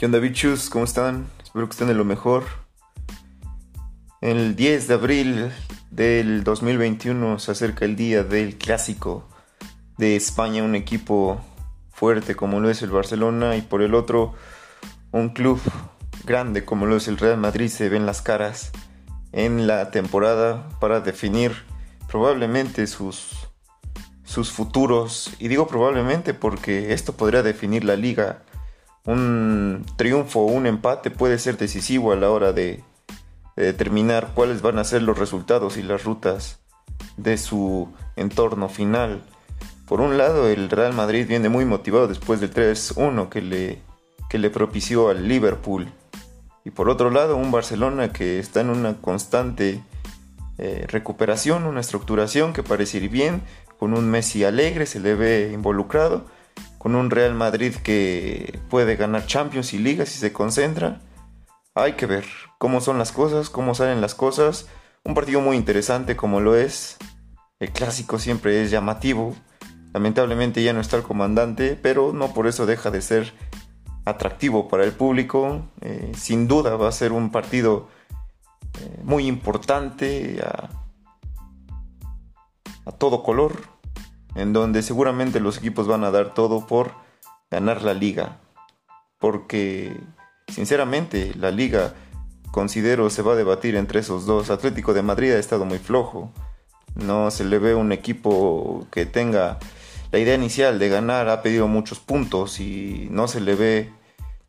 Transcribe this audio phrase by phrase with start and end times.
[0.00, 0.70] ¿Qué onda bichos?
[0.70, 1.26] ¿Cómo están?
[1.44, 2.44] Espero que estén de lo mejor.
[4.22, 5.52] El 10 de abril
[5.90, 9.28] del 2021 se acerca el día del clásico
[9.98, 11.38] de España, un equipo
[11.90, 14.32] fuerte como lo es el Barcelona y por el otro
[15.12, 15.60] un club
[16.24, 18.72] grande como lo es el Real Madrid se ven las caras
[19.32, 21.52] en la temporada para definir
[22.08, 23.50] probablemente sus
[24.24, 28.44] sus futuros y digo probablemente porque esto podría definir la liga
[29.04, 32.82] un triunfo o un empate puede ser decisivo a la hora de,
[33.56, 36.60] determinar cuáles van a ser los resultados y las rutas
[37.16, 39.22] de su entorno final.
[39.86, 43.78] Por un lado, el Real Madrid viene muy motivado después del 3-1 que le,
[44.28, 45.92] que le propició al Liverpool.
[46.64, 49.82] Y por otro lado, un Barcelona que está en una constante
[50.58, 53.42] eh, recuperación, una estructuración que parece ir bien,
[53.78, 56.26] con un Messi alegre, se le ve involucrado
[56.80, 61.02] con un Real Madrid que puede ganar Champions y Ligas si se concentra.
[61.74, 62.24] Hay que ver
[62.56, 64.66] cómo son las cosas, cómo salen las cosas.
[65.04, 66.96] Un partido muy interesante como lo es.
[67.58, 69.36] El clásico siempre es llamativo.
[69.92, 73.34] Lamentablemente ya no está el comandante, pero no por eso deja de ser
[74.06, 75.68] atractivo para el público.
[75.82, 77.88] Eh, sin duda va a ser un partido
[78.80, 80.42] eh, muy importante
[82.86, 83.79] a todo color
[84.34, 86.92] en donde seguramente los equipos van a dar todo por
[87.50, 88.38] ganar la liga.
[89.18, 89.96] Porque,
[90.48, 91.94] sinceramente, la liga
[92.50, 94.50] considero se va a debatir entre esos dos.
[94.50, 96.32] Atlético de Madrid ha estado muy flojo.
[96.94, 99.58] No se le ve un equipo que tenga
[100.10, 103.92] la idea inicial de ganar, ha pedido muchos puntos y no se le ve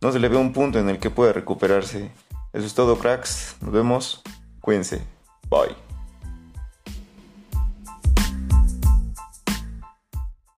[0.01, 2.09] no se le ve un punto en el que pueda recuperarse.
[2.53, 3.55] Eso es todo, cracks.
[3.61, 4.23] Nos vemos.
[4.59, 5.01] Cuídense.
[5.47, 5.91] Bye.